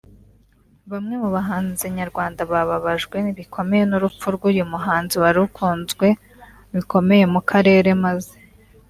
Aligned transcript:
Bamwe 0.91 1.15
mu 1.21 1.29
bahanzi 1.35 1.85
nyarwanda 1.97 2.41
bababajwe 2.51 3.17
bikomeye 3.39 3.83
n’urupfu 3.87 4.25
rw’uyu 4.35 4.63
muhanzi 4.73 5.15
wari 5.23 5.39
ukunzwe 5.47 6.07
bikomeye 6.75 7.25
mu 7.33 7.41
karere 7.49 7.89
maze 8.05 8.35